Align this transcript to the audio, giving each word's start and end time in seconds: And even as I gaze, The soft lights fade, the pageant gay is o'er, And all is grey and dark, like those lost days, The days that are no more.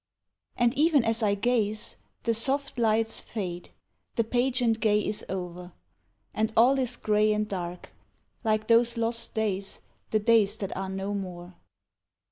And 0.57 0.73
even 0.75 1.05
as 1.05 1.21
I 1.21 1.35
gaze, 1.35 1.95
The 2.23 2.33
soft 2.33 2.79
lights 2.79 3.21
fade, 3.21 3.69
the 4.15 4.23
pageant 4.23 4.79
gay 4.79 4.99
is 5.01 5.23
o'er, 5.29 5.73
And 6.33 6.51
all 6.57 6.79
is 6.79 6.97
grey 6.97 7.31
and 7.33 7.47
dark, 7.47 7.91
like 8.43 8.67
those 8.67 8.97
lost 8.97 9.35
days, 9.35 9.79
The 10.09 10.17
days 10.17 10.55
that 10.55 10.75
are 10.75 10.89
no 10.89 11.13
more. 11.13 11.53